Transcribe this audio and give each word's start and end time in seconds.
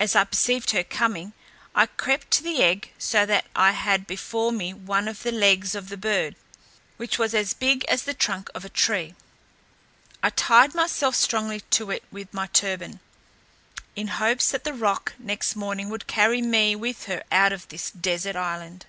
As 0.00 0.16
I 0.16 0.24
perceived 0.24 0.72
her 0.72 0.82
coming, 0.82 1.32
I 1.76 1.86
crept 1.86 2.32
to 2.32 2.42
the 2.42 2.60
egg, 2.60 2.90
so 2.98 3.24
that 3.24 3.44
I 3.54 3.70
had 3.70 4.04
before 4.04 4.50
me 4.50 4.74
one 4.74 5.06
of 5.06 5.22
the 5.22 5.30
legs 5.30 5.76
of 5.76 5.90
the 5.90 5.96
bird, 5.96 6.34
which 6.96 7.20
was 7.20 7.34
as 7.36 7.54
big 7.54 7.84
as 7.84 8.02
the 8.02 8.14
trunk 8.14 8.50
of 8.52 8.64
a 8.64 8.68
tree. 8.68 9.14
I 10.24 10.30
tied 10.30 10.74
myself 10.74 11.14
strongly 11.14 11.60
to 11.70 11.92
it 11.92 12.02
with 12.10 12.34
my 12.34 12.48
turban, 12.48 12.98
in 13.94 14.08
hopes 14.08 14.50
that 14.50 14.64
the 14.64 14.74
roc 14.74 15.12
next 15.20 15.54
morning 15.54 15.88
would 15.88 16.08
carry 16.08 16.42
me 16.42 16.74
with 16.74 17.04
her 17.04 17.22
out 17.30 17.52
of 17.52 17.68
this 17.68 17.92
desert 17.92 18.34
island. 18.34 18.86